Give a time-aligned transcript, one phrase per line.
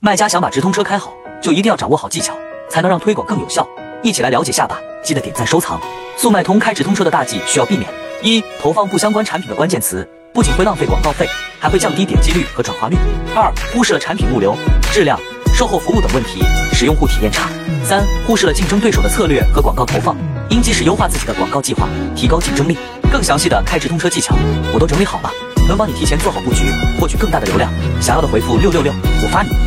[0.00, 1.12] 卖家想把直通车开好
[1.42, 2.32] 就一定要掌握好技巧
[2.70, 3.66] 才能让推广更有效
[4.00, 4.78] 一起来了解下吧。
[5.02, 5.80] 记得点赞收藏
[6.16, 7.90] 速卖通开直通车的大忌需要避免。
[8.22, 12.96] 一投放不相关产品的关键词不仅会浪费广告费还会降低点击率和转化率。
[13.34, 14.56] 二忽视了产品物流
[14.92, 15.18] 质量
[15.52, 17.50] 售后服务等问题使用户体验差。
[17.84, 20.16] 三忽视了竞争对手的策略和广告投放
[20.48, 22.78] 应及时优化自己的广告计划提高竞争力。
[23.10, 24.36] 更详细的开直通车技巧
[24.72, 25.30] 我都整理好了
[25.66, 26.66] 能帮你提前做好布局
[27.00, 27.68] 获取更大的流量。
[28.00, 28.92] 想要的回复六六六
[29.22, 29.58] 我发你。